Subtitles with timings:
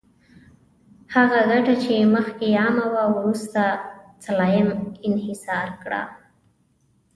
[1.15, 3.61] هغه ګټه چې مخکې عامه وه، وروسته
[4.25, 4.69] سلایم
[5.07, 6.01] انحصار کړه.